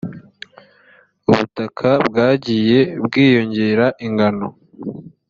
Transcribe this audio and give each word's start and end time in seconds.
ubutaka 1.29 1.89
bwagiye 2.07 2.79
bwiyongera 3.05 3.85
ingano 4.05 4.47